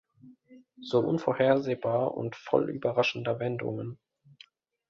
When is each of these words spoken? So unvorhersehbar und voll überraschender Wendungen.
So 0.81 1.01
unvorhersehbar 1.07 2.15
und 2.17 2.35
voll 2.35 2.71
überraschender 2.71 3.37
Wendungen. 3.37 3.99